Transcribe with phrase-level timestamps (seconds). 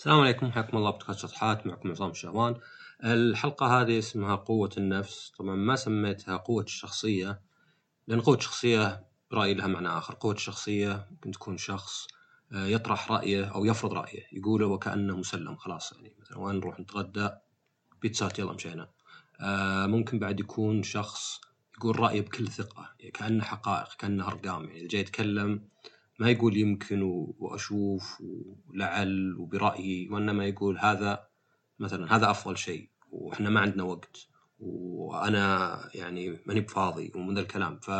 [0.00, 2.56] السلام عليكم حياكم الله بودكاست شطحات معكم عصام الشهوان.
[3.04, 5.32] الحلقة هذه اسمها قوة النفس.
[5.38, 7.40] طبعا ما سميتها قوة الشخصية
[8.06, 10.14] لأن قوة الشخصية برأيي لها معنى آخر.
[10.14, 12.06] قوة الشخصية ممكن تكون شخص
[12.52, 15.92] آه، يطرح رأيه أو يفرض رأيه يقوله وكأنه مسلم خلاص.
[15.92, 17.30] يعني مثلا وين نروح نتغدى؟
[18.02, 18.88] بيتزات يلا مشينا.
[19.40, 21.40] آه، ممكن بعد يكون شخص
[21.76, 24.64] يقول رأيه بكل ثقة يعني كأنه حقائق كأنه أرقام.
[24.64, 25.68] يعني جاي يتكلم
[26.20, 27.02] ما يقول يمكن
[27.38, 28.22] وأشوف
[28.68, 31.28] ولعل وبرأيي وإنما يقول هذا
[31.78, 34.26] مثلا هذا أفضل شيء وإحنا ما عندنا وقت
[34.60, 37.78] وأنا يعني ماني بفاضي ومن الكلام.
[37.80, 37.90] ف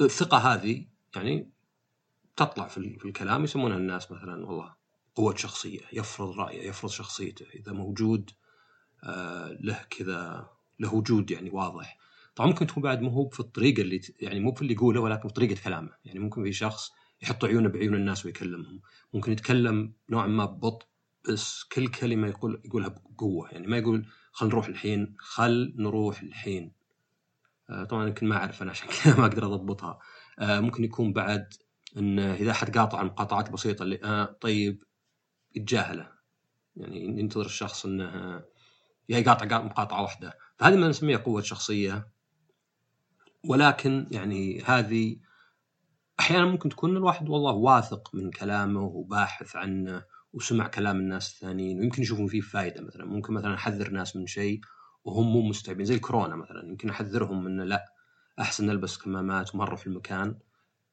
[0.00, 1.50] الثقة هذه يعني
[2.36, 4.74] تطلع في, في الكلام يسمونها الناس مثلا والله
[5.14, 7.46] قوة شخصية يفرض رأيه يفرض شخصيته.
[7.54, 8.30] إذا موجود
[9.04, 10.48] آه له كذا
[10.80, 11.98] له وجود يعني واضح.
[12.40, 15.34] طبعا ممكن تكون بعد مو في الطريقة اللي يعني مو في اللي يقوله ولكن في
[15.34, 15.90] طريقة كلامه.
[16.04, 16.90] يعني ممكن في شخص
[17.22, 18.80] يحط عيونه بعيون الناس ويكلمهم.
[19.14, 20.86] ممكن يتكلم نوعا ما ببطء
[21.28, 23.50] بس كل كلمة يقول يقولها بقوة.
[23.50, 26.72] يعني ما يقول خل نروح الحين خل نروح الحين.
[27.70, 29.98] آه طبعا يمكن ما أعرف أنا عشان كذا ما أقدر أضبطها.
[30.38, 31.54] آه ممكن يكون بعد
[31.96, 34.84] إن إذا أحد قاطع المقاطعات البسيطه اللي آه طيب
[35.54, 36.12] يتجاهله.
[36.76, 38.42] يعني ينتظر الشخص إنه
[39.08, 40.38] يقاطع مقاطعة واحدة.
[40.56, 42.19] فهذه ما نسميها قوة شخصية.
[43.44, 45.16] ولكن يعني هذه
[46.20, 50.02] أحيانا ممكن تكون الواحد والله واثق من كلامه وباحث عنه
[50.32, 53.04] وسمع كلام الناس الثانيين ويمكن يشوفون فيه فائده مثلا.
[53.04, 54.60] ممكن مثلا أحذر ناس من شيء
[55.04, 56.68] وهم مو مستوعبين زي الكورونا مثلا.
[56.68, 57.84] يمكن أحذرهم إنه لا
[58.40, 60.38] أحسن نلبس كمامات ومره في المكان.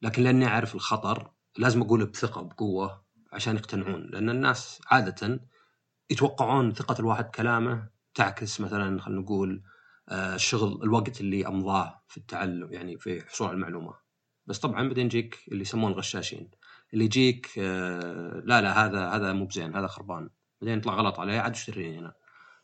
[0.01, 3.03] لكن لأني أعرف الخطر لازم أقوله بثقة وبقوة
[3.33, 4.09] عشان يقتنعون.
[4.11, 5.39] لأن الناس عادة
[6.09, 9.63] يتوقعون ثقة الواحد كلامه تعكس مثلا خلينا نقول
[10.11, 13.93] الشغل الوقت اللي أمضاه في التعلم يعني في حصول على المعلومة.
[14.45, 16.49] بس طبعا بعدين يجيك اللي يسمون غشاشين
[16.93, 20.29] اللي يجيك آه، لا لا هذا هذا مو بزين هذا خربان.
[20.61, 22.13] بعدين يطلع غلط عليه عاد اشتريني هنا.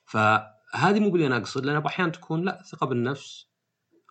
[0.06, 3.48] فهذه مو باللي أنا أقصد لأن أحيانا تكون لا ثقة بالنفس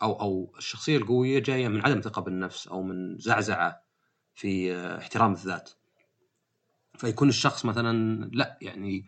[0.02, 3.82] أو أو الشخصية القوية جاية من عدم ثقة بالنفس أو من زعزعة
[4.34, 5.70] في آه، احترام الذات.
[6.96, 9.04] فيكون الشخص مثلا لا يعني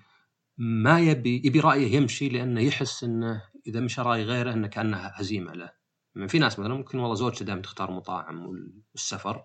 [0.59, 5.53] ما يبي يبي رأيه يمشي لأنه يحس إنه إذا مشى رأي غيره إنه كانها هزيمه
[5.53, 5.71] له.
[6.17, 8.47] يعني في ناس مثلا ممكن والله زوجته دائما تختار مطاعم
[8.95, 9.45] والسفر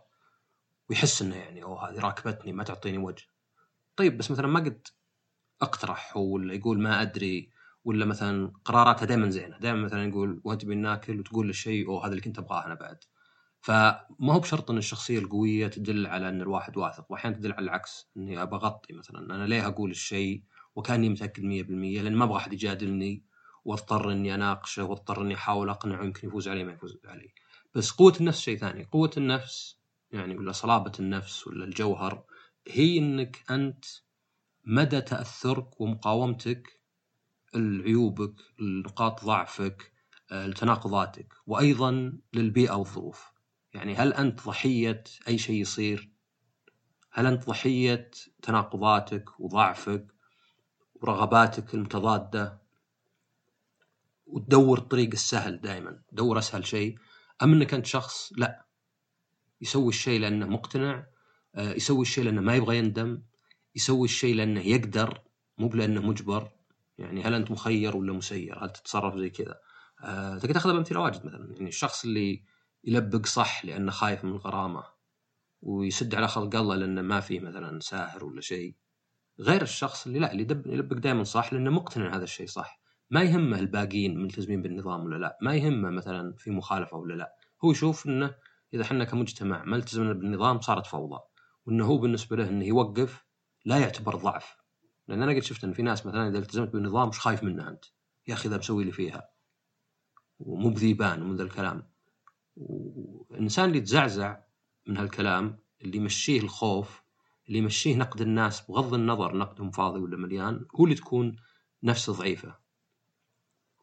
[0.89, 3.25] ويحس إنه يعني أوه هذه راكبتني ما تعطيني وجه.
[3.95, 4.87] طيب بس مثلا ما قد
[5.61, 7.51] أقترح ولا يقول ما أدري
[7.83, 9.57] ولا مثلا قراراتها دائما زينة.
[9.57, 12.97] دائما مثلا يقول وتبي ناكل وتقول الشيء أوه هذا اللي كنت أبغاه أنا بعد.
[13.61, 18.11] فما هو بشرط إن الشخصية القوية تدل على إن الواحد واثق واحيانا تدل على العكس
[18.17, 20.43] إني ابى اغطي مثلا أنا ليه أقول الشيء؟
[20.75, 23.23] وكاني متأكد 100% لأن ما أبغى أحد يجادلني
[23.65, 27.33] واضطر إني أناقشه واضطر إني أحاول أقنعه يمكن يفوز علي ما يفوز علي.
[27.75, 28.83] بس قوة النفس شيء ثاني.
[28.83, 29.79] قوة النفس
[30.11, 32.23] يعني ولا صلابة النفس ولا الجوهر
[32.67, 33.85] هي إنك أنت
[34.65, 36.79] مدى تأثرك ومقاومتك
[37.55, 39.91] لعيوبك لنقاط ضعفك
[40.31, 43.31] لتناقضاتك وأيضا للبيئة والظروف.
[43.73, 46.09] يعني هل أنت ضحية أي شيء يصير؟
[47.11, 50.18] هل أنت ضحية تناقضاتك وضعفك؟
[51.01, 52.59] ورغباتك المتضادة
[54.27, 56.97] وتدور الطريق السهل دائما دور أسهل شيء.
[57.43, 58.65] أم إنك أنت شخص؟ لا.
[59.61, 61.07] يسوي الشيء لأنه مقتنع
[61.55, 63.21] آه، يسوي الشيء لأنه ما يبغى يندم
[63.75, 65.21] يسوي الشيء لأنه يقدر
[65.57, 66.51] مو لأنه مجبر.
[66.97, 69.59] يعني هل أنت مخير ولا مسير؟ هل تتصرف زي كذا؟
[70.03, 71.53] أه تقدر تاخذها بأمثلة واجد مثلا.
[71.53, 72.43] يعني الشخص اللي
[72.83, 74.83] يلبق صح لأنه خايف من الغرامة
[75.61, 78.75] ويسد على خلق الله لأنه ما فيه مثلا ساهر ولا شيء.
[79.39, 82.81] غير الشخص اللي لا اللي يلبق دائما صح لأنه مقتنع هذا الشيء صح.
[83.11, 85.37] ما يهمه الباقيين ملتزمين بالنظام ولا لا.
[85.41, 87.35] ما يهمه مثلا في مخالفة ولا لا.
[87.63, 88.35] هو يشوف إنه
[88.73, 91.19] إذا إحنا كمجتمع ما التزمنا بالنظام صارت فوضى.
[91.65, 93.25] وإنه هو بالنسبة له إنه يوقف
[93.65, 94.57] لا يعتبر ضعف.
[95.07, 97.85] لأن أنا قد شفت إن في ناس مثلا إذا التزمت بالنظام مش خايف منها أنت؟
[98.27, 99.29] يا أخي إذا مسوي لي فيها.
[100.39, 101.89] ومو بذيبان ومن ذا الكلام.
[102.55, 104.39] والانسان اللي يتزعزع
[104.87, 106.98] من هالكلام اللي يمشيه الخوف
[107.49, 111.35] اللي يمشيه نقد الناس بغض النظر نقدهم فاضي ولا مليان هو اللي تكون
[111.83, 112.55] نفسه ضعيفة.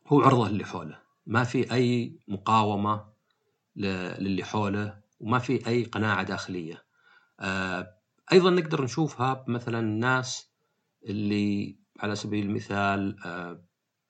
[0.07, 0.99] هو عرضه اللي حوله.
[1.27, 3.05] ما في أي مقاومة
[3.77, 6.85] للي حوله وما في أي قناعة داخلية.
[7.41, 7.95] آه،
[8.33, 10.51] أيضا نقدر نشوفها مثلا الناس
[11.07, 13.65] اللي على سبيل المثال آه،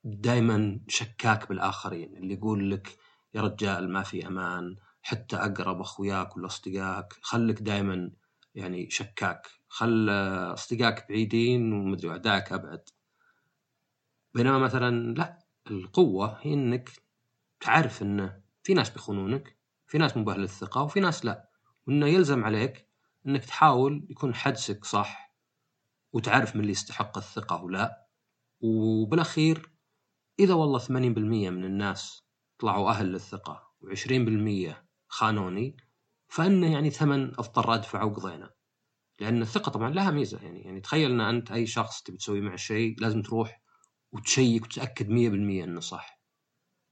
[0.04, 2.98] دائما شكاك بالآخرين اللي يقول لك
[3.34, 8.10] يا رجال ما في أمان حتى أقرب أخوياك ولا أصدقائك خلك دائما
[8.56, 9.46] يعني شكاك.
[9.68, 10.10] خل
[10.54, 12.88] أصدقائك بعيدين ومدري أعدائك أبعد.
[14.34, 16.90] بينما مثلا لا القوة هي إنك
[17.60, 19.56] تعرف إنه في ناس بيخونونك
[19.86, 21.50] في ناس مو الثقة وفي ناس لا.
[21.86, 22.88] وإنه يلزم عليك
[23.26, 25.34] إنك تحاول يكون حدسك صح
[26.12, 28.06] وتعرف من اللي يستحق الثقة ولا
[28.60, 29.70] وبالأخير
[30.38, 32.26] إذا والله 80% من الناس
[32.58, 34.74] طلعوا أهل للثقة و20%
[35.08, 35.76] خانوني
[36.28, 38.50] فإنه يعني ثمن اضطر ادفعه وقضينا
[39.20, 42.56] لأن الثقة طبعا لها ميزة يعني يعني تخيل إن أنت أي شخص تبي تسوي معه
[42.56, 43.62] شيء لازم تروح
[44.12, 45.10] وتشيك وتتأكد 100%
[45.64, 46.20] إنه صح.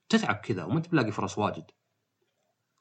[0.09, 1.71] تتعب كذا وما أنت بلاقي فرص واجد.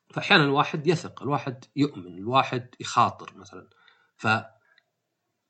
[0.09, 3.69] فاحيانا الواحد يثق الواحد يؤمن الواحد يخاطر مثلا.
[4.15, 4.27] ف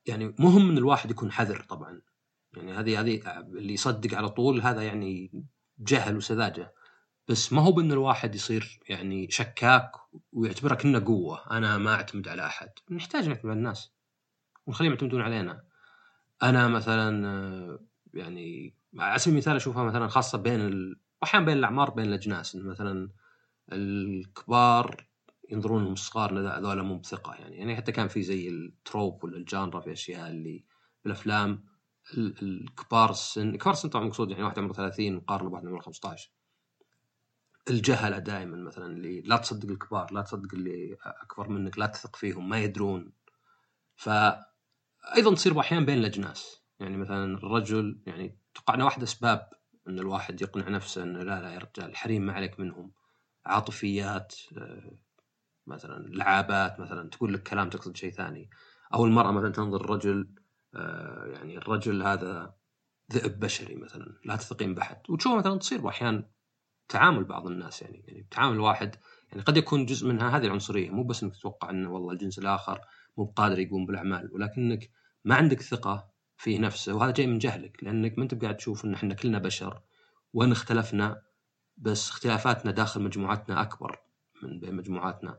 [0.06, 2.02] يعني مهم إن الواحد يكون حذر طبعا.
[2.54, 5.44] يعني هذه هذه اللي يصدق على طول هذا يعني
[5.80, 6.74] جهل وسذاجة.
[7.28, 9.92] بس ما هو بأن الواحد يصير يعني شكاك
[10.31, 11.52] ويعتبرها كأنه قوة.
[11.52, 12.70] أنا ما أعتمد على أحد.
[12.92, 13.94] نحتاج نعتمد على الناس.
[14.68, 15.64] ونخليهم يعتمدون علينا.
[16.44, 17.80] أنا مثلا
[18.14, 21.00] يعني على سبيل المثال أشوفها مثلا خاصة بين ال...
[21.22, 22.56] واحيانا بين الأعمار بين الأجناس.
[22.56, 23.10] مثلا
[23.72, 25.08] الكبار
[25.50, 27.58] ينظرون لهم الصغار هذول مو بثقة يعني.
[27.58, 30.66] يعني حتى كان في زي التروب ولا الجانرا في أشياء اللي
[31.04, 31.66] بالأفلام
[32.18, 36.31] الكبار السن كبار السن طبعا مقصود يعني واحد عمره 30 مقارنه بواحد عمره 15
[37.69, 42.50] الجهلة دائما مثلا اللي لا تصدق الكبار لا تصدق اللي أكبر منك لا تثق فيهم
[42.50, 43.13] ما يدرون.
[43.95, 44.10] ف
[45.15, 46.63] أيضا تصير أحيانا بين الأجناس.
[46.80, 49.50] يعني مثلا الرجل يعني أتوقع انه واحد أسباب
[49.88, 52.92] إن الواحد يقنع نفسه إنه لا لا يا رجال الحريم ما عليك منهم.
[53.45, 54.98] عاطفيات آه،
[55.68, 58.50] مثلا لعابات مثلا تقول لك كلام تقصد شيء ثاني.
[58.94, 60.36] أو المرأة مثلا تنظر الرجل
[60.75, 62.56] آه، يعني الرجل هذا
[63.13, 66.32] ذئب بشري مثلا لا تثقين بحد وتشوف مثلا تصير أحيانا
[66.94, 68.95] تعامل بعض الناس يعني يعني تعامل واحد
[69.31, 70.90] يعني قد يكون جزء منها هذه العنصرية.
[70.90, 72.81] مو بس إنك تتوقع إنه والله الجنس الآخر
[73.18, 74.90] مو بقادر يقوم بالأعمال ولكنك
[75.25, 78.94] ما عندك ثقة في نفسه وهذا جاي من جهلك لأنك ما أنت قاعد تشوف إن
[78.94, 79.81] إحنا كلنا بشر
[80.34, 81.22] وإن اختلفنا
[81.78, 84.00] بس اختلافاتنا داخل مجموعاتنا أكبر
[84.44, 85.38] من بين مجموعاتنا.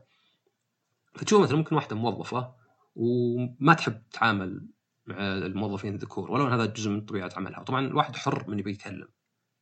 [1.13, 2.55] فتشوف مثلا ممكن واحدة موظفة
[2.95, 4.67] وما تحب تتعامل
[5.05, 7.63] مع الموظفين الذكور ولو إن هذا جزء من طبيعة عملها.
[7.63, 9.07] طبعا الواحد حر من يبي يتكلم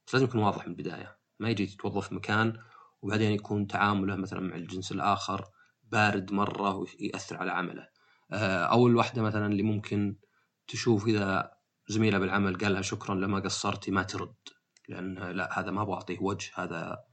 [0.07, 1.22] بس لازم يكون واضح من البداية.
[1.43, 2.59] ما يجي تتوظف في مكان
[3.01, 5.45] وبعدين يكون تعامله مثلا مع الجنس الآخر
[5.91, 7.87] بارد مرة ويأثر على عمله.
[8.31, 10.15] آه، أو الواحده مثلا اللي ممكن
[10.67, 11.51] تشوف إذا
[11.87, 14.35] زميله بالعمل قال لها شكرا لما قصرتي ما ترد
[14.89, 17.03] لأن لا هذا ما بعطيه وجه هذا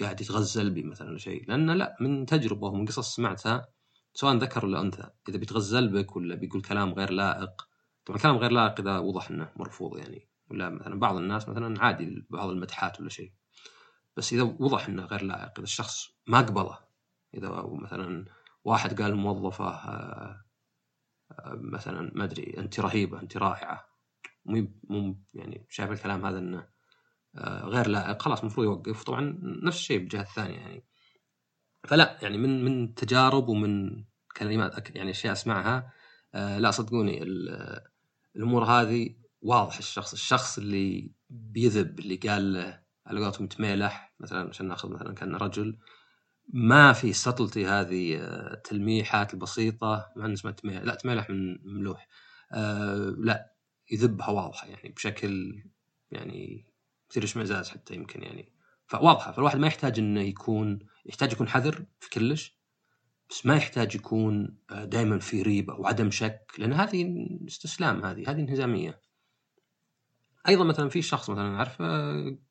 [0.00, 1.48] قاعد يتغزل بي مثلا شيء.
[1.48, 3.68] لأن لا من تجربة ومن قصص سمعتها
[4.14, 7.68] سواء ذكر ولا أنثى إذا بيتغزل بك ولا بيقول كلام غير لائق
[8.06, 10.28] طبعا كلام غير لائق إذا وضح انه مرفوض يعني.
[10.50, 13.32] ولا مثلا بعض الناس مثلا عادي بعض المدحات ولا شيء.
[14.16, 16.78] بس إذا وضح إنه غير لائق إذا الشخص ما قبله
[17.34, 18.24] إذا مثلا
[18.64, 20.44] واحد قال موظفه آه،
[21.32, 23.88] آه، مثلا ما أدري أنت رهيبة أنت رائعة
[24.44, 26.68] مو مو يعني شايف الكلام هذا إنه
[27.36, 29.02] آه، غير لائق خلاص المفروض يوقف.
[29.02, 30.84] طبعا نفس الشيء بالجهه الثانية يعني.
[31.84, 34.04] فلا يعني من من تجارب ومن
[34.36, 35.92] كلمات يعني أشياء أسمعها
[36.34, 37.22] لا صدقوني
[38.36, 44.68] الأمور هذه واضح الشخص الشخص اللي بيذب اللي قال له على قولتهم تميلح مثلا عشان
[44.68, 45.78] نأخذ مثلا كان رجل.
[46.48, 48.16] ما في سطلتي هذه
[48.52, 50.82] التلميحات البسيطة مع اسمها تميلح.
[50.82, 52.08] لا تميلح من مملوح.
[52.52, 53.54] آه لا
[53.90, 55.62] يذبها واضحة يعني بشكل
[56.10, 56.66] يعني
[57.10, 58.52] مثير اشمئزاز حتى يمكن يعني.
[58.86, 62.56] فواضحة فالواحد ما يحتاج إنه يكون يحتاج يكون حذر في كلش
[63.30, 68.40] بس ما يحتاج يكون آه، دائما في ريبة وعدم شك لأن هذه استسلام هذه هذه
[68.40, 69.00] انهزامية
[70.48, 71.84] أيضا مثلا في شخص مثلا أعرفه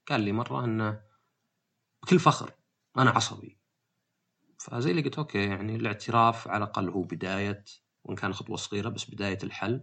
[0.07, 1.01] قال لي مرة إنه
[2.03, 2.51] بكل فخر
[2.97, 3.57] أنا عصبي.
[4.59, 7.65] فزي اللي قلت أوكي يعني الاعتراف على الأقل هو بداية
[8.03, 9.81] وإن كان خطوة صغيرة بس بداية الحل.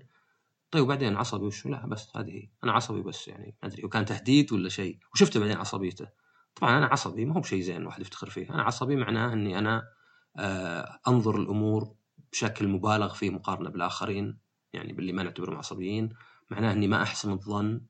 [0.70, 4.52] طيب وبعدين عصبي وشو؟ لا بس هذه أنا عصبي بس يعني ما أدري وكان تهديد
[4.52, 6.08] ولا شيء؟ وشفته بعدين عصبيته.
[6.54, 8.50] طبعا أنا عصبي ما هو بشيء زين الواحد يفتخر فيه.
[8.50, 9.88] أنا عصبي معناه إني أنا
[10.36, 11.94] آه أنظر الأمور
[12.32, 14.38] بشكل مبالغ فيه مقارنة بالآخرين
[14.72, 16.08] يعني باللي ما نعتبرهم عصبيين.
[16.50, 17.80] معناه إني ما أحسن الظن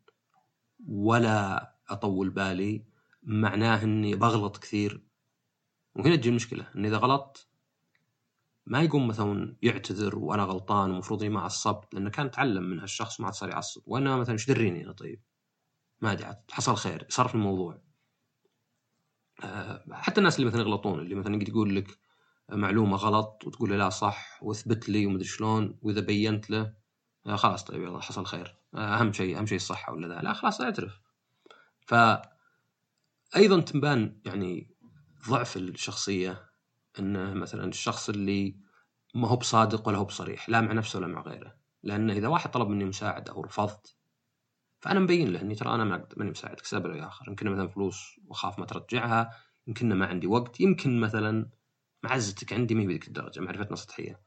[0.88, 2.84] ولا أطول بالي
[3.22, 5.02] معناه إني بغلط كثير.
[5.94, 7.48] وهنا تجي المشكلة إن إذا غلطت
[8.66, 13.20] ما يقوم مثلا يعتذر وأنا غلطان ومفروض إني ما عصبت لأنه كان تعلم من هالشخص
[13.20, 13.82] ما عاد صار يعصب.
[13.86, 15.22] وأنا مثلا إيش دريني أنا طيب؟
[16.00, 17.82] ما أدري حصل خير صرف الموضوع.
[19.44, 21.98] آه، حتى الناس اللي مثلا يغلطون اللي مثلا يقدر يقول لك
[22.52, 26.74] معلومة غلط وتقول له لا صح وأثبت لي ومدري شلون وإذا بينت له
[27.28, 28.56] خلاص طيب يلا حصل خير.
[28.74, 31.00] أهم شيء أهم شيء الصحة ولا ذا لا خلاص أعترف.
[31.80, 31.94] ف
[33.36, 34.76] أيضا تبان يعني
[35.28, 36.50] ضعف الشخصية
[36.98, 38.56] ان مثلا الشخص اللي
[39.14, 41.56] ما هو بصادق ولا هو بصريح لا مع نفسه ولا مع غيره.
[41.82, 43.96] لأن إذا واحد طلب مني مساعدة أو رفضت
[44.80, 47.28] فأنا مبين له إني ترى أنا ما ماني مساعدك سبب أو آخر.
[47.28, 49.30] يمكن مثلا فلوس وأخاف ما ترجعها
[49.66, 51.50] يمكن ما عندي وقت يمكن مثلا
[52.02, 54.20] معزتك عندي ما هي بذيك الدرجة معرفتنا سطحية.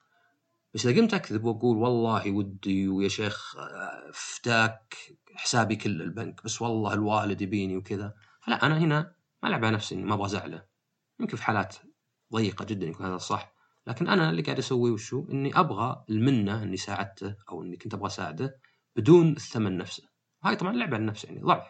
[0.76, 4.96] بس إذا قمت أكذب وأقول والله ودي ويا شيخ آه، فتاك
[5.36, 8.14] حسابي كل البنك بس والله الوالد يبيني وكذا.
[8.42, 10.66] فلا أنا هنا ما ألعب على نفسي إني ما أبغى أزعله.
[11.20, 11.76] يمكن في حالات
[12.34, 13.54] ضيقة جدا يكون هذا صح
[13.88, 18.08] لكن أنا اللي قاعد أسويه وشو؟ إني أبغى المنة إني ساعدته أو إني كنت أبغى
[18.08, 18.60] أساعده
[18.96, 20.04] بدون الثمن نفسه.
[20.44, 21.68] هاي طبعا لعبه على النفس يعني ضعف.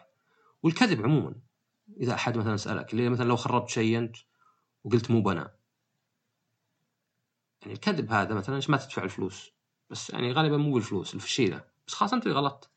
[0.62, 1.34] والكذب عموما
[2.00, 4.16] إذا أحد مثلا سألك اللي مثلا لو خربت شيء أنت
[4.84, 5.55] وقلت مو بنا
[7.66, 9.50] يعني الكذب هذا مثلا ما تدفع الفلوس.
[9.90, 12.70] بس يعني غالبا مو بالفلوس الفشيله بس خلاص انت اللي غلطت.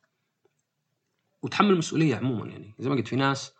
[1.41, 2.75] وتحمل المسؤولية عموما يعني.
[2.79, 3.53] زي ما قلت في ناس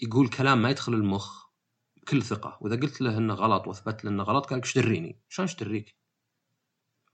[0.00, 1.46] يقول كلام ما يدخل المخ
[1.96, 2.58] بكل ثقة.
[2.60, 5.56] وإذا قلت له إنه غلط وأثبت له إنه غلط قال لك إيش دريني؟ شلون إيش
[5.56, 5.96] دريك؟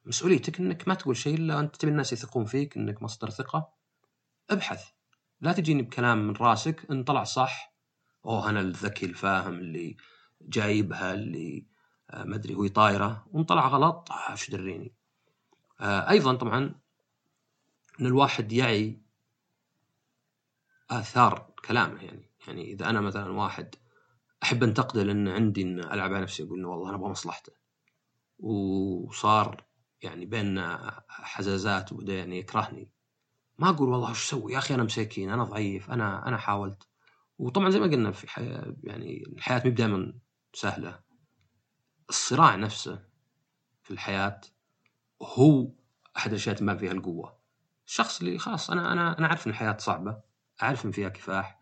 [0.04, 3.68] مسؤوليتك إنك ما تقول شيء إلا أنت تبي الناس يثقون فيك إنك مصدر ثقة.
[4.50, 4.84] أبحث.
[5.40, 7.76] لا تجيني بكلام من راسك إن طلع صح.
[8.24, 9.96] أوه أنا الذكي الفاهم اللي
[10.40, 11.75] جايبها اللي
[12.14, 14.94] ما أدري هو طايره وان طلع غلط آه، إيش دريني؟
[15.80, 16.74] آه، أيضا طبعا
[18.00, 19.00] إن الواحد يعي
[20.90, 23.74] آثار كلامه يعني يعني إذا أنا مثلا واحد
[24.42, 27.52] أحب انتقده لأن عندي إن ألعب على نفسي أقول إنه والله أنا أبغى مصلحته.
[28.38, 29.64] وصار
[30.02, 32.90] يعني بيننا حزازات وبدا يعني يكرهني.
[33.58, 36.88] ما أقول والله وش أسوي؟ يا أخي أنا مساكين أنا ضعيف أنا أنا حاولت.
[37.38, 38.74] وطبعا زي ما قلنا في حي...
[38.84, 40.14] يعني الحياة مو دائما
[40.54, 41.00] سهلة.
[42.08, 43.02] الصراع نفسه
[43.82, 44.40] في الحياة
[45.22, 45.70] هو
[46.16, 47.36] أحد الأشياء ما فيها القوة.
[47.86, 50.20] الشخص اللي خلاص أنا أنا أنا أعرف إن الحياة صعبة
[50.62, 51.60] أعرف إن فيها كفاح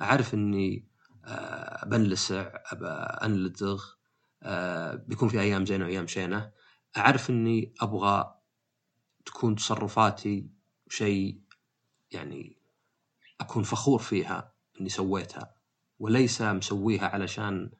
[0.00, 0.88] أعرف إني
[1.24, 2.52] آه، بنلسع
[3.24, 3.84] انلدغ
[4.42, 6.52] آه، بيكون في أيام زينة وأيام شينة.
[6.96, 8.34] أعرف إني أبغى
[9.26, 10.50] تكون تصرفاتي
[10.88, 11.40] شيء
[12.10, 12.56] يعني
[13.40, 15.54] أكون فخور فيها إني سويتها
[15.98, 17.70] وليس مسويها علشان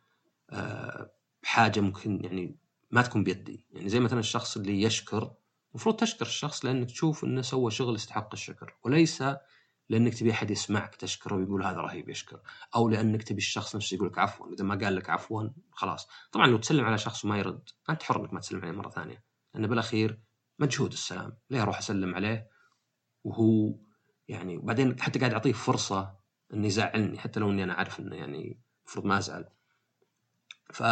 [0.50, 1.10] آه،
[1.42, 2.56] حاجة ممكن يعني
[2.90, 3.64] ما تكون بيدي.
[3.72, 5.34] يعني زي مثلا الشخص اللي يشكر
[5.74, 9.24] المفروض تشكر الشخص لأنك تشوف إنه سوى شغل يستحق الشكر وليس
[9.88, 12.40] لأنك تبي أحد يسمعك تشكره ويقول هذا رهيب يشكر
[12.76, 16.08] أو لأنك تبي الشخص نفسه يقول لك عفوا إذا ما قال لك عفوا خلاص.
[16.32, 19.24] طبعا لو تسلم على شخص وما يرد أنت حر إنك ما تسلم عليه مرة ثانية
[19.54, 20.20] لأن بالأخير
[20.58, 21.36] مجهود السلام.
[21.50, 22.50] ليه أروح أسلم عليه؟
[23.24, 23.74] وهو
[24.28, 26.16] يعني وبعدين حتى قاعد أعطيه فرصة
[26.54, 29.48] إنه يزعلني حتى لو إني أنا عارف إنه يعني المفروض ما أزعل.
[30.72, 30.82] ف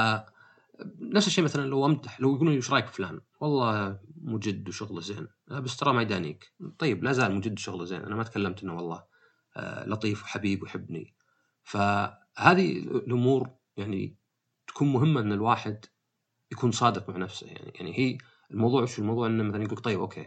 [1.00, 5.28] نفس الشيء مثلا لو امدح لو يقولون إيش رأيك فلان؟ والله مجد وشغله زين.
[5.48, 6.52] بس ترى ما يدانيك.
[6.78, 8.00] طيب لا زال مجد وشغله زين.
[8.00, 9.04] أنا ما تكلمت إنه والله
[9.56, 11.14] آه، لطيف وحبيب ويحبني.
[11.62, 14.16] فهذه الأمور يعني
[14.66, 15.84] تكون مهمة إن الواحد
[16.52, 17.46] يكون صادق مع نفسه.
[17.46, 18.18] يعني يعني هي
[18.50, 20.26] الموضوع شو؟ الموضوع إنه مثلا يقول طيب أوكي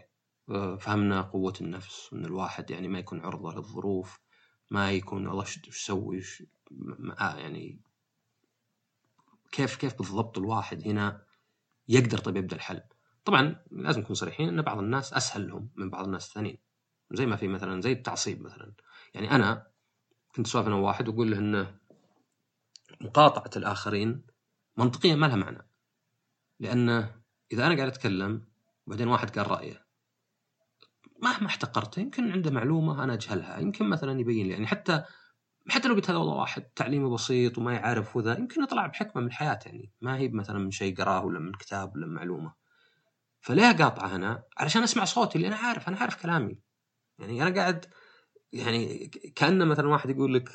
[0.50, 4.20] آه، فهمنا قوة النفس وإن الواحد يعني ما يكون عرضة للظروف
[4.70, 6.22] ما يكون الله إيش أسوي
[7.20, 7.80] يعني
[9.52, 11.22] كيف كيف بالضبط الواحد هنا
[11.88, 12.80] يقدر طيب يبدأ الحل؟
[13.24, 16.58] طبعا لازم نكون صريحين إن بعض الناس أسهل لهم من بعض الناس الثانيين.
[17.12, 18.72] زي ما في مثلا زي التعصيب مثلا.
[19.14, 19.66] يعني أنا
[20.34, 21.78] كنت سوالف أنا واحد وأقول له إنه
[23.00, 24.26] مقاطعة الآخرين
[24.76, 25.68] منطقيا ما لها معنى.
[26.60, 28.44] لأنه إذا أنا قاعد أتكلم
[28.86, 29.86] وبعدين واحد قال رأيه
[31.22, 33.58] مهما احتقرته يمكن عنده معلومة أنا أجهلها.
[33.58, 34.52] يمكن مثلا يبين لي.
[34.52, 35.04] يعني حتى
[35.68, 39.28] حتى لو قلت هذا والله واحد تعليمه بسيط وما يعرف وذا يمكن يطلع بحكمة من
[39.28, 39.92] الحياة يعني.
[40.00, 42.54] ما هي مثلا من شيء قراه ولا من كتاب ولا من معلومة.
[43.40, 46.58] فليه قاطعه هنا؟ علشان أسمع صوتي اللي أنا عارف أنا عارف كلامي.
[47.18, 47.86] يعني أنا قاعد
[48.52, 50.50] يعني كأنه مثلا واحد يقول لك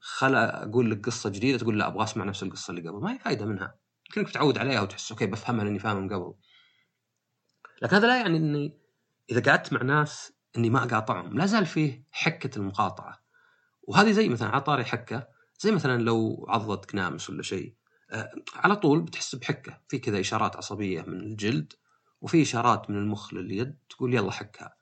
[0.00, 3.00] خلا أقول لك قصة جديدة تقول لا أبغى أسمع نفس القصة اللي قبل.
[3.00, 3.78] ما هي فايدة منها.
[4.08, 6.34] يمكنك تتعود عليها وتحس أوكي بفهمها لأني فاهم من قبل.
[7.82, 8.80] لكن هذا لا يعني إني
[9.30, 11.38] إذا قعدت مع ناس إني ما أقاطعهم.
[11.38, 13.23] لا زال فيه حكة المقاطعة.
[13.88, 15.28] وهذه زي مثلا على طاري حكة
[15.60, 17.74] زي مثلا لو عضتك نامس ولا شيء
[18.10, 19.80] آه على طول بتحس بحكة.
[19.88, 21.72] في كذا إشارات عصبية من الجلد
[22.20, 24.76] وفي إشارات من المخ لليد تقول يلا حكها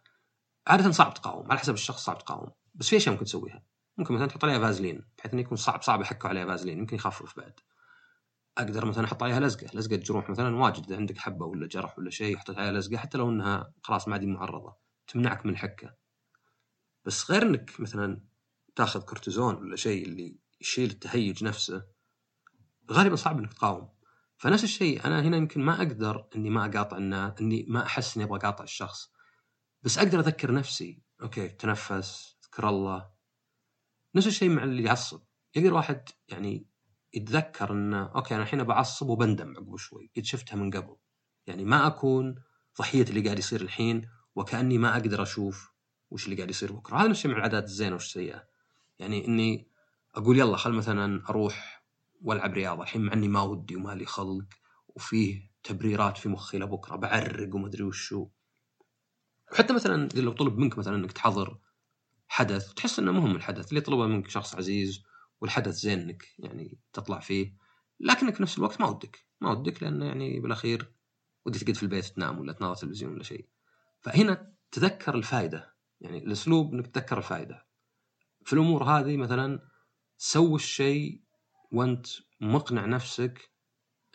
[0.66, 2.50] عادة صعب تقاوم على حسب الشخص صعب تقاوم.
[2.74, 3.62] بس في أشياء ممكن تسويها.
[3.98, 7.36] ممكن مثلا تحط عليها فازلين بحيث إنه يكون صعب صعب يحكوا عليها فازلين يمكن يخفف
[7.36, 7.60] بعد.
[8.58, 9.66] أقدر مثلا أحط عليها لزقة.
[9.74, 13.18] لزقة جروح مثلا واجد إذا عندك حبة ولا جرح ولا شيء حطيت عليها لزقة حتى
[13.18, 14.76] لو إنها خلاص ما عاد معرضة.
[15.06, 15.94] تمنعك من الحكة.
[17.04, 18.20] بس غير إنك مثلا
[18.76, 21.84] تاخذ كورتيزون ولا شيء اللي يشيل التهيج نفسه
[22.90, 23.88] غالبا صعب إنك تقاوم.
[24.36, 28.26] فنفس الشيء أنا هنا يمكن ما أقدر إني ما أقاطع الناس إني ما أحس إني
[28.26, 29.12] أبغى أقاطع الشخص.
[29.82, 31.02] بس أقدر أذكر نفسي.
[31.22, 33.10] okay تنفس أذكر الله.
[34.14, 35.22] نفس الشيء مع اللي يعصب.
[35.54, 36.66] يقدر واحد يعني
[37.14, 40.10] يتذكر إنه أوكي أنا الحين بعصب وبندم عقب شوي.
[40.16, 40.96] قد شفتها من قبل.
[41.46, 42.34] يعني ما أكون
[42.78, 45.72] ضحية اللي قاعد يصير الحين وكأني ما أقدر أشوف
[46.10, 46.96] وش اللي قاعد يصير بكرة.
[46.96, 48.51] هذا نفس الشيء مع العادات الزينة والسيئه
[49.02, 49.68] يعني إني
[50.14, 51.84] أقول يلا خل مثلا أروح
[52.20, 52.82] وألعب رياضة.
[52.82, 54.44] الحين مع إني ما ودي وما لي خلق
[54.88, 58.28] وفيه تبريرات في مخي لبكرة بعرق وما أدري وشو
[59.52, 61.58] وحتى مثلا لو طلب منك مثلا إنك تحضر
[62.28, 63.68] حدث تحس إنه مهم الحدث.
[63.68, 65.02] اللي طلبه منك شخص عزيز
[65.40, 67.56] والحدث زين إنك يعني تطلع فيه.
[68.00, 69.26] لكنك في نفس الوقت ما ودك.
[69.40, 70.92] ما ودك لأنه يعني بالأخير
[71.46, 73.46] ودك تقعد في البيت تنام ولا تناظر تلفزيون ولا شيء.
[74.00, 77.66] فهنا تذكر الفائده يعني الأسلوب إنك تتذكر الفائده
[78.44, 79.60] في الأمور هذه مثلا
[80.16, 81.20] سوي الشيء
[81.72, 82.06] وأنت
[82.40, 83.50] مقنع نفسك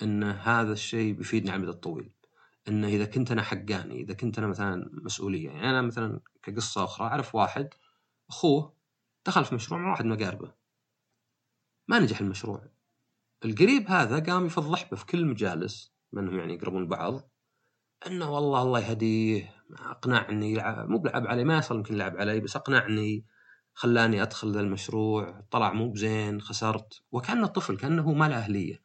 [0.01, 2.11] إن هذا الشيء بيفيدني على المدى الطويل.
[2.67, 7.07] انه إذا كنت أنا حقاني إذا كنت أنا مثلا مسؤولية يعني أنا مثلا كقصة أخرى
[7.07, 7.69] أعرف واحد
[8.29, 8.73] أخوه
[9.25, 10.53] دخل في مشروع مع واحد من اقاربه
[11.87, 12.67] ما نجح المشروع.
[13.45, 17.29] القريب هذا قام يفضح به في كل المجالس منهم يعني يقربون بعض
[18.07, 20.57] إنه والله الله يهديه أقنعني
[20.87, 23.25] مو بلعب علي ما يصل يمكن لعب علي بس أقنعني.
[23.79, 27.01] خلاني أدخل ذا المشروع طلع مو بزين خسرت.
[27.11, 28.81] وكانه طفل كأنه ما له أهلية.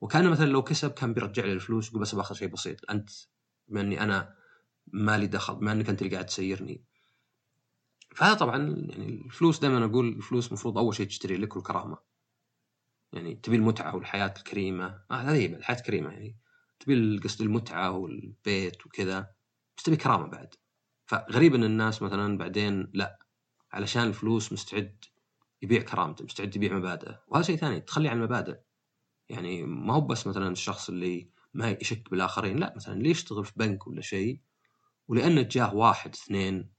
[0.00, 2.90] وكان مثلا لو كسب كان بيرجع لي الفلوس يقول بس باخذ شيء بسيط.
[2.90, 3.10] أنت
[3.68, 4.34] بما إني أنا
[4.86, 6.84] مالي دخل بما إنك أنت اللي قاعد تسيرني.
[8.16, 8.56] فهذا طبعا
[8.88, 11.98] يعني الفلوس دائما أقول الفلوس المفروض أول شيء تشتري لك الكرامة.
[13.12, 15.02] يعني تبي المتعة والحياة الكريمة.
[15.10, 16.36] آه هذه الحياة الكريمة يعني.
[16.80, 19.30] تبي قصد المتعة والبيت وكذا
[19.76, 20.54] بس تبي كرامة بعد.
[21.06, 23.25] فغريب ان الناس مثلا بعدين لا.
[23.76, 25.04] علشان الفلوس مستعد
[25.62, 27.22] يبيع كرامته مستعد يبيع مبادئه.
[27.28, 28.58] وهذا شيء ثاني تخلي عن المبادئ.
[29.28, 33.52] يعني ما هو بس مثلا الشخص اللي ما يشك بالآخرين لا مثلا اللي يشتغل في
[33.56, 34.40] بنك ولا شيء؟
[35.08, 36.70] ولأنه جاه واحد اثنين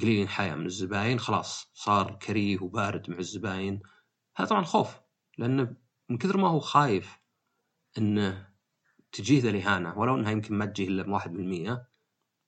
[0.00, 3.82] قليلين حياة من الزباين خلاص صار كريه وبارد مع الزباين.
[4.36, 5.00] هذا طبعا خوف
[5.38, 5.76] لأنه
[6.08, 7.18] من كثر ما هو خايف
[7.98, 8.48] إنه
[9.12, 11.91] تجيه ذا الاهانه ولو إنها يمكن ما تجيه إلا 1%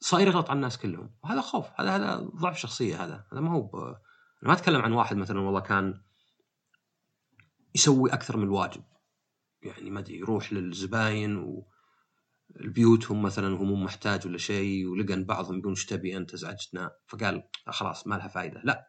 [0.04, 1.14] صاير يغلط على الناس كلهم.
[1.24, 3.24] وهذا خوف هذا هذا ضعف شخصية هذا.
[3.32, 3.76] هذا ما هو ب...
[3.76, 3.96] أنا
[4.42, 6.00] ما أتكلم عن واحد مثلا والله كان
[7.74, 8.84] يسوي أكثر من الواجب
[9.62, 11.66] يعني ما أدري يروح للزباين و
[12.50, 17.42] بيوتهم مثلا وهو مو محتاج ولا شيء ولقى بعضهم يقولون إيش تبي أنت ازعجتنا فقال
[17.66, 18.88] خلاص ما لها فائده لا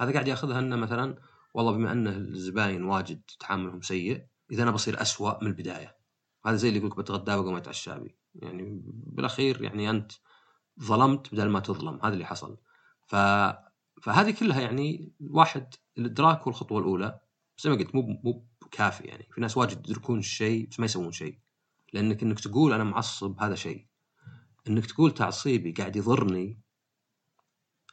[0.00, 1.18] هذا قاعد يأخذها انه مثلا
[1.54, 5.96] والله بما أن الزباين واجد تعاملهم سيء إذا أنا بصير أسوأ من البداية.
[6.46, 8.18] هذا زي اللي يقول لك بتغدى بقوم اتعشى بي.
[8.34, 10.12] يعني بالأخير يعني أنت
[10.82, 12.00] ظلمت بدل ما تظلم.
[12.02, 12.58] هذا اللي حصل.
[13.06, 13.16] ف
[14.02, 17.20] فهذه كلها يعني واحد الإدراك والخطوة الأولى.
[17.58, 19.28] زي ما قلت مو مو كافي يعني.
[19.32, 21.38] في ناس واجد يدركون الشيء بس ما يسوون شيء.
[21.92, 23.86] لأنك إنك تقول أنا معصب هذا شيء.
[24.68, 26.60] إنك تقول تعصيبي قاعد يضرني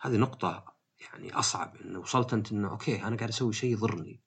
[0.02, 1.76] هذه نقطة يعني أصعب.
[1.76, 4.22] انه وصلت أنت إنه okay أنا قاعد أسوي شيء يضرني.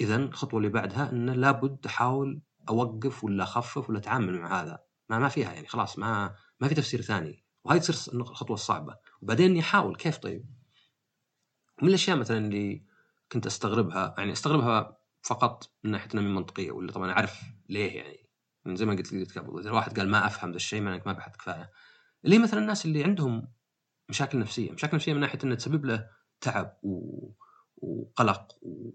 [0.00, 4.78] اذا الخطوة اللي بعدها إنه لابد أحاول أوقف ولا أخفف ولا أتعامل مع هذا.
[5.10, 7.45] ما ما فيها يعني خلاص ما ما في تفسير ثاني.
[7.66, 10.44] وهذه تصير الخطوة الصعبة وبعدين يحاول كيف طيب؟
[11.82, 12.82] من الأشياء مثلا اللي
[13.32, 18.26] كنت أستغربها يعني أستغربها فقط من ناحية انها من منطقية ولا طبعا أعرف ليه يعني.
[18.64, 21.12] من زي ما قلت لك قبل إذا الواحد قال ما أفهم ذا الشيء معناته ما
[21.12, 21.70] بحث كفاية.
[22.24, 23.48] اللي مثلا الناس اللي عندهم
[24.08, 24.72] مشاكل نفسية.
[24.72, 26.08] مشاكل نفسية من ناحية إنها تسبب له
[26.40, 27.28] تعب و...
[27.76, 28.90] وقلق و...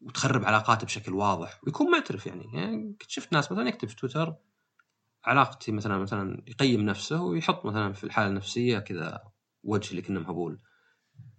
[0.00, 1.60] وتخرب علاقاته بشكل واضح.
[1.64, 2.50] ويكون معترف يعني.
[2.54, 4.36] يعني شفت ناس مثلا يكتب في تويتر
[5.24, 9.32] علاقتي مثلا مثلا يقيم نفسه ويحط مثلا في الحالة النفسية كذا
[9.62, 10.60] وجه اللي كنا مهبول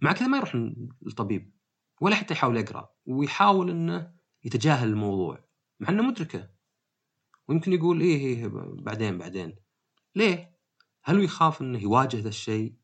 [0.00, 0.56] مع كذا ما يروح
[1.02, 1.54] للطبيب
[2.00, 5.44] ولا حتى يحاول يقرأ ويحاول إنه يتجاهل الموضوع
[5.80, 6.50] مع إنه مدركة
[7.48, 8.48] ويمكن يقول إيه إيه
[8.82, 9.56] بعدين بعدين
[10.14, 10.54] ليه؟
[11.02, 12.74] هل هو يخاف إنه يواجه ذا الشيء؟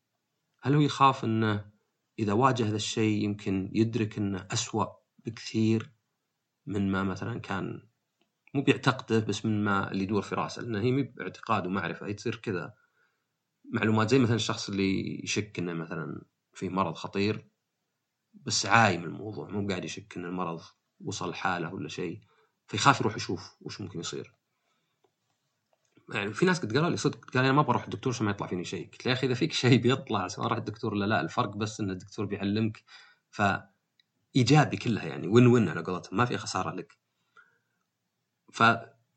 [0.63, 1.71] هل هو يخاف إنه
[2.19, 4.87] إذا واجه ذا الشيء يمكن يدرك إنه أسوأ
[5.19, 5.93] بكثير
[6.67, 7.90] من ما مثلا كان
[8.55, 12.15] مو بيعتقده بس من ما اللي يدور في راسه لأنه هي مو باعتقاد ومعرفة هي
[12.15, 12.75] تصير كذا
[13.65, 16.23] معلومات زي مثلا الشخص اللي يشك إنه مثلا
[16.55, 17.49] في مرض خطير
[18.35, 20.61] بس عايم الموضوع مو قاعد يشك إن المرض
[21.05, 22.21] وصل حالة ولا شيء
[22.67, 24.35] فيخاف يروح يشوف وش ممكن يصير.
[26.15, 28.47] يعني في ناس قد قالوا لي صدق قال أنا ما بروح الدكتور عشان ما يطلع
[28.47, 31.21] فيني شيء قلت له يا أخي إذا فيك شيء بيطلع سواء راح الدكتور ولا لا
[31.21, 32.83] الفرق بس إن الدكتور بيعلمك.
[33.31, 33.43] ف
[34.37, 37.00] ايجابي كلها يعني وين وين على قولتهم ما في خسارة لك.
[38.53, 38.63] ف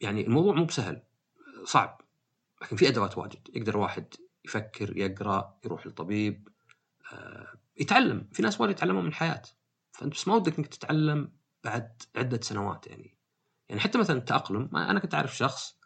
[0.02, 1.02] يعني الموضوع مو بسهل
[1.64, 2.02] صعب
[2.62, 3.50] لكن في أدوات واجد.
[3.56, 4.14] يقدر واحد
[4.46, 6.50] يفكر يقرأ يروح للطبيب
[7.14, 8.28] آه، يتعلم.
[8.32, 9.42] في ناس واجد يتعلمون من الحياة
[9.92, 11.32] فأنت بس ما ودك إنك تتعلم
[11.64, 13.18] بعد عدة سنوات يعني.
[13.70, 15.78] يعني حتى مثلا التأقلم أنا كنت أعرف شخص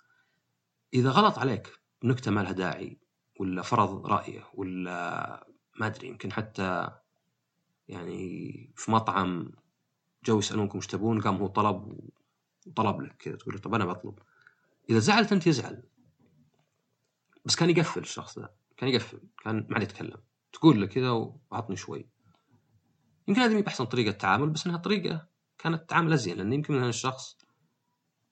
[0.93, 2.97] إذا غلط عليك نكته ما لها داعي
[3.39, 5.47] ولا فرض رأيه ولا
[5.79, 6.89] ما أدري يمكن حتى
[7.87, 9.51] يعني في مطعم
[10.25, 11.99] جو يسألونكم إيش تبون قام هو طلب
[12.67, 14.19] وطلب لك كذا تقول له طب أنا بطلب.
[14.89, 15.83] إذا زعلت أنت يزعل.
[17.45, 20.17] بس كان يقفل الشخص ذا كان يقفل كان ما عاد يتكلم.
[20.53, 22.09] تقول له كذا وعطني شوي.
[23.27, 25.27] يمكن هذه مي احسن طريقة تعامل بس إنها طريقة
[25.57, 27.37] كانت تعامل أزين لأن يمكن مثلا الشخص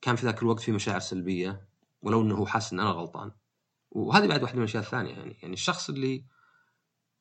[0.01, 1.67] كان في ذاك الوقت في مشاعر سلبية
[2.01, 3.31] ولو إنه هو حاسس إن أنا غلطان.
[3.91, 6.25] وهذه بعد واحدة من الأشياء الثانية يعني يعني الشخص اللي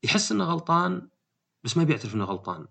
[0.02, 1.08] يحس إنه غلطان
[1.64, 2.66] بس ما بيعترف إنه غلطان.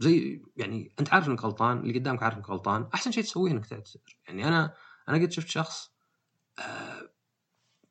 [0.00, 3.66] زي يعني أنت عارف إنك غلطان اللي قدامك عارف إنك غلطان أحسن شيء تسويه إنك
[3.66, 4.74] تعتذر يعني أنا
[5.08, 5.94] أنا قد شفت شخص
[6.58, 7.14] آه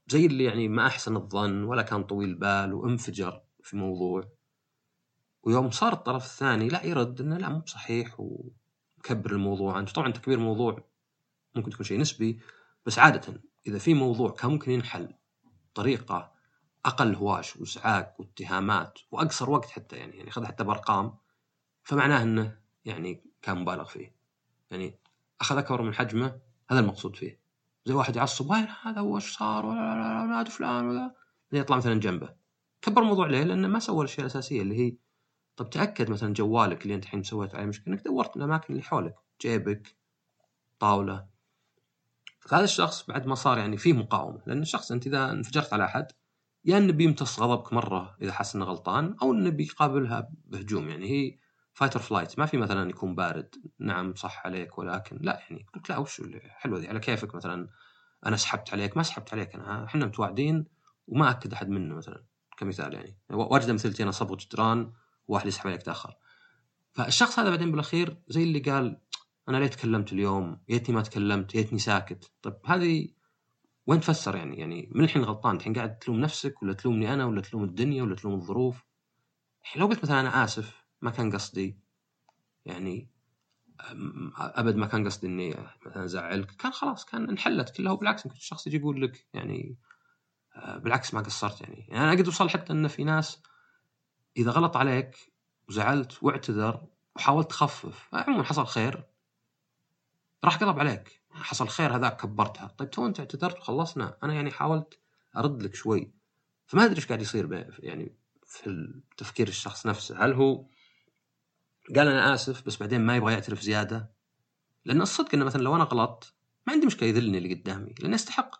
[0.07, 4.23] زي اللي يعني ما أحسن الظن ولا كان طويل البال وانفجر في موضوع.
[5.43, 10.37] ويوم صار الطرف الثاني لا يرد إنه لا مو بصحيح ومكبر الموضوع انت طبعا تكبير
[10.37, 10.89] الموضوع
[11.55, 12.39] ممكن تكون شيء نسبي
[12.85, 15.15] بس عادة إذا في موضوع كان ممكن ينحل
[15.73, 16.33] بطريقة
[16.85, 21.17] أقل هواش وإزعاج واتهامات وأقصر وقت حتى يعني يعني خذ حتى بأرقام
[21.83, 24.15] فمعناه إنه يعني كان مبالغ فيه.
[24.71, 24.99] يعني
[25.41, 27.39] أخذ اكبر من حجمه هذا المقصود فيه.
[27.85, 31.15] زي واحد يعصب وين هذا؟ إيش صار؟ ولا لا لا لا فلان ولا.
[31.51, 32.35] يطلع مثلا جنبه.
[32.81, 34.97] كبر الموضوع ليه؟ لأنه ما سوى الأشياء الأساسية اللي هي
[35.55, 39.15] طب تأكد مثلا جوالك اللي أنت الحين سويت عليه مشكله انك دورت الأماكن اللي حولك
[39.41, 39.95] جيبك
[40.79, 41.27] طاولة.
[42.39, 44.41] فهذا الشخص بعد ما صار يعني فيه مقاومة.
[44.47, 46.07] لأن الشخص أنت إذا انفجرت على أحد
[46.65, 50.89] يا إنه بيمتص غضبك مرة إذا حس إنه غلطان أو إنه بيقابلها بهجوم.
[50.89, 51.37] يعني هي
[51.73, 53.55] fight or flight ما في مثلا يكون بارد.
[53.79, 57.69] نعم صح عليك ولكن لا يعني قلت لا وش حلوة ذي على كيفك مثلا.
[58.25, 59.55] أنا سحبت عليك ما سحبت عليك.
[59.55, 60.65] أنا إحنا متواعدين
[61.07, 62.23] وما أكد أحد منا مثلا
[62.57, 63.17] كمثال يعني.
[63.29, 64.93] واجد أمثلتي أنا صبغ جدران
[65.27, 66.15] وواحد يسحب عليك تأخر.
[66.91, 69.01] فالشخص هذا بعدين بالأخير زي اللي قال
[69.49, 72.31] أنا ليه تكلمت اليوم؟ يتني ما تكلمت يتني ساكت.
[72.41, 73.07] طيب هذه
[73.87, 77.41] وين تفسر يعني؟ يعني من الحين غلطان؟ الحين قاعد تلوم نفسك ولا تلومني أنا ولا
[77.41, 78.83] تلوم الدنيا ولا تلوم الظروف؟
[79.75, 81.77] لو قلت مثلا أنا آسف ما كان قصدي
[82.65, 83.09] يعني
[84.37, 88.67] أبد ما كان قصدي إني مثلا ازعلك كان خلاص كان انحلت كلها وبالعكس يمكن الشخص
[88.67, 89.77] يجي يقول لك يعني
[90.55, 93.41] آه، بالعكس ما قصرت يعني, يعني أنا قد وصل حتى إن في ناس
[94.37, 95.33] إذا غلط عليك
[95.69, 99.03] وزعلت واعتذر وحاولت تخفف عموما حصل خير
[100.43, 101.21] راح قلب عليك.
[101.31, 102.67] حصل خير هذاك كبرتها.
[102.67, 104.17] طيب تو أنت اعتذرت وخلصنا.
[104.23, 104.99] أنا يعني حاولت
[105.37, 106.13] أرد لك شوي.
[106.65, 110.25] فما أدري إيش قاعد يصير يعني في تفكير الشخص نفسه.
[110.25, 110.65] هل هو
[111.95, 114.13] قال أنا آسف بس بعدين ما يبغى يعترف زيادة.
[114.85, 116.33] لأن الصدق إنه مثلا لو أنا غلطت
[116.67, 118.55] ما عندي مشكلة يذلني اللي قدامي لأنه يستحق.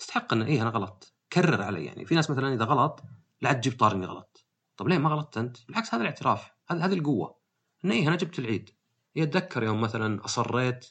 [0.00, 1.12] يستحق إنه إيه أنا غلطت.
[1.32, 2.04] كرر علي يعني.
[2.06, 3.02] في ناس مثلا إذا غلط
[3.40, 6.94] لا تجيب طار إني غلط طب ليه ما غلطت أنت؟ بالعكس هذا الاعتراف هذه هذه
[6.94, 7.38] القوة.
[7.84, 8.70] إنه إيه أنا جبت العيد.
[9.16, 10.86] يتذكر يوم مثلا أصريت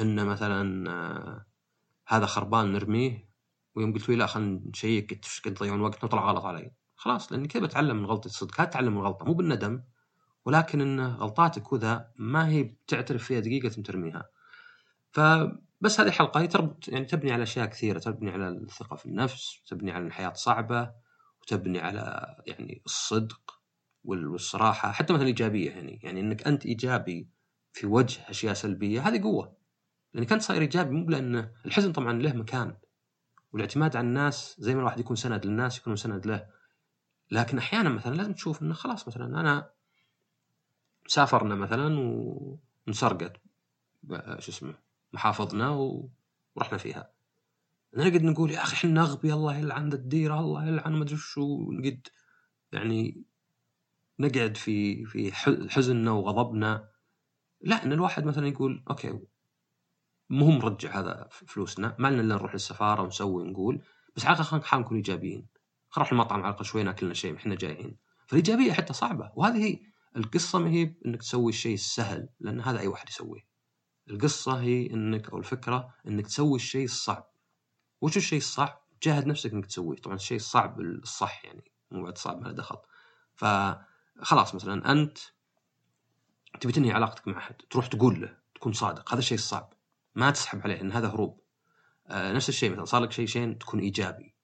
[0.00, 1.46] إن مثلا آه
[2.06, 3.30] هذا خربان نرميه
[3.74, 6.72] ويوم قلت له لا خلينا نشيك قد تضيعون وقت؟ طلع غلط علي.
[6.96, 9.82] خلاص لأني كذا بتعلم من غلطة هذا تعلم من الغلطه مو بالندم.
[10.50, 14.28] ولكن إن غلطاتك وذا ما هي بتعترف فيها دقيقة ترميها.
[15.12, 19.92] فبس هذه حلقه تربط يعني تبني على أشياء كثيرة تبني على الثقة في النفس تبني
[19.92, 20.92] على الحياة صعبة
[21.42, 23.60] وتبني على يعني الصدق
[24.04, 26.00] والصراحة حتى مثلا الايجابيه يعني.
[26.02, 27.28] يعني إنك أنت إيجابي
[27.72, 29.56] في وجه أشياء سلبية هذه قوة.
[30.14, 32.76] لأنك أنت صاير إيجابي مو لأن الحزن طبعا له مكان.
[33.52, 36.46] والاعتماد على الناس زي ما الواحد يكون سند للناس يكون سند له.
[37.30, 39.79] لكن أحيانا مثلا لازم تشوف إنه خلاص مثلا أنا
[41.06, 41.98] سافرنا مثلا
[42.86, 43.36] وانسرقت
[44.38, 44.74] شو اسمه
[45.12, 45.68] محافظنا
[46.56, 47.12] ورحنا فيها.
[47.96, 51.72] نقعد نقول يا أخي إحنا اغبياء الله يلعن الديره الله يلعن ما أدري شو.
[51.72, 52.06] نقعد
[52.72, 53.24] يعني
[54.18, 55.32] نقعد في في
[55.70, 56.88] حزننا وغضبنا.
[57.60, 59.20] لا إن الواحد مثلا يقول أوكي
[60.30, 61.96] مو مرجع هذا فلوسنا.
[61.98, 63.82] ما لنا إلا نروح للسفارة ونسوي ونقول.
[64.16, 65.46] بس على الأقل خلينا نكون إيجابيين.
[65.88, 67.96] خلينا نروح المطعم على الأقل شوي ناكل لنا شيء إحنا جايين.
[68.26, 69.32] فالإيجابية حتى صعبة.
[69.34, 69.78] وهذه هي
[70.16, 73.46] القصة ما هي إنك تسوي الشيء السهل لأن هذا أي واحد يسويه.
[74.10, 77.30] القصة هي إنك أو الفكرة إنك تسوي الشيء الصعب
[78.00, 79.96] وش الشيء الصعب؟ جاهد نفسك إنك تسويه.
[79.96, 82.76] طبعا الشيء الصعب الصح يعني مو بعد صعب ما دخل.
[83.34, 85.18] فخلاص مثلا أنت
[86.60, 89.12] تبي تنهي علاقتك مع أحد تروح تقول له تكون صادق.
[89.12, 89.72] هذا الشيء الصعب
[90.14, 91.40] ما تسحب عليه إن هذا هروب.
[92.06, 94.34] آه نفس الشيء مثلا صار لك شيء شين تكون إيجابي.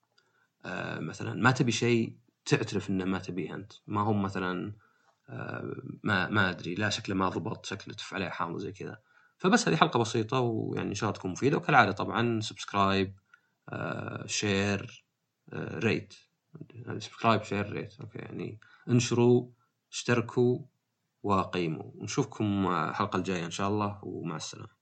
[0.65, 3.73] آه مثلا ما تبي شيء تعترف إنه ما تبيه أنت.
[3.87, 4.73] ما هم مثلا
[6.03, 8.99] ما ما أدري لا شكله ما ضبط شكله تف عليه حامض زي كذا.
[9.39, 11.57] فبس هذه حلقة بسيطة ويعني إن شاء الله تكون مفيدة.
[11.57, 13.19] وكالعادة طبعا subscribe
[13.69, 15.07] آه، share
[15.53, 16.15] آه، rate
[16.99, 19.51] subscribe share rate okay يعني انشروا
[19.93, 20.59] اشتركوا
[21.23, 21.93] وقيموا.
[21.97, 24.69] نشوفكم الحلقة الجاية إن شاء الله ومع السلامة.